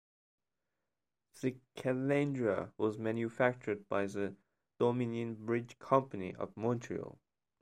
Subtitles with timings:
[1.43, 4.35] The calandria was manufactured by the
[4.79, 7.19] Dominion Bridge Company of Montreal.